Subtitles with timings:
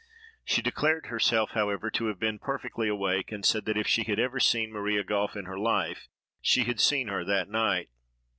[0.43, 4.17] She declared herself, however, to have been perfectly awake, and said that if she had
[4.17, 6.07] ever seen Maria Goffe in her life
[6.41, 7.89] she had seen her that night.